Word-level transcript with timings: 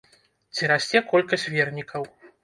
Ці 0.55 0.69
расце 0.71 1.01
колькасць 1.11 1.45
вернікаў? 1.57 2.09